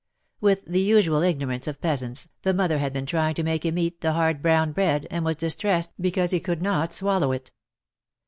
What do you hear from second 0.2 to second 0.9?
With the